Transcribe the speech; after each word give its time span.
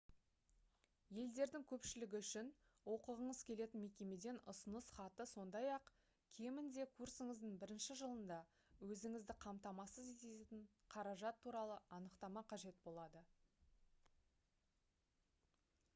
елдердің 1.23 1.63
көпшілігі 1.71 2.19
үшін 2.19 2.47
оқығыңыз 2.93 3.41
келетін 3.49 3.81
мекемеден 3.83 4.39
ұсыныс 4.53 4.87
хаты 4.95 5.27
сондай-ақ 5.33 5.91
кемінде 6.37 6.85
курсыңыздың 6.95 7.59
бірінші 7.65 7.97
жылында 8.01 8.37
өзіңізді 8.87 9.35
қамтамасыз 9.45 10.09
ететін 10.31 10.63
қаражат 10.95 11.41
туралы 11.49 11.75
анықтама 11.99 12.43
қажет 12.55 12.81
болады 12.89 13.21